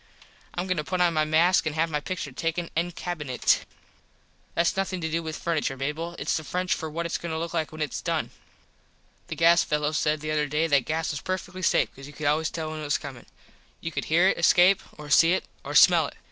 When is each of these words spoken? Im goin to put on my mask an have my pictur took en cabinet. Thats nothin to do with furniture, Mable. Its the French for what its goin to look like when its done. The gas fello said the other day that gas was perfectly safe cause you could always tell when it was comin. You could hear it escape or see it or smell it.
Im 0.57 0.65
goin 0.65 0.77
to 0.77 0.83
put 0.83 0.99
on 0.99 1.13
my 1.13 1.25
mask 1.25 1.67
an 1.67 1.73
have 1.73 1.91
my 1.91 1.99
pictur 1.99 2.31
took 2.31 2.57
en 2.57 2.91
cabinet. 2.93 3.65
Thats 4.55 4.75
nothin 4.75 4.99
to 5.01 5.11
do 5.11 5.21
with 5.21 5.37
furniture, 5.37 5.77
Mable. 5.77 6.15
Its 6.17 6.35
the 6.35 6.43
French 6.43 6.73
for 6.73 6.89
what 6.89 7.05
its 7.05 7.19
goin 7.19 7.29
to 7.29 7.37
look 7.37 7.53
like 7.53 7.71
when 7.71 7.83
its 7.83 8.01
done. 8.01 8.31
The 9.27 9.35
gas 9.35 9.63
fello 9.63 9.91
said 9.91 10.19
the 10.21 10.31
other 10.31 10.47
day 10.47 10.65
that 10.65 10.85
gas 10.85 11.11
was 11.11 11.21
perfectly 11.21 11.61
safe 11.61 11.95
cause 11.95 12.07
you 12.07 12.13
could 12.13 12.25
always 12.25 12.49
tell 12.49 12.71
when 12.71 12.79
it 12.79 12.83
was 12.83 12.97
comin. 12.97 13.27
You 13.79 13.91
could 13.91 14.05
hear 14.05 14.27
it 14.29 14.39
escape 14.39 14.81
or 14.97 15.11
see 15.11 15.33
it 15.33 15.43
or 15.63 15.75
smell 15.75 16.07
it. 16.07 16.15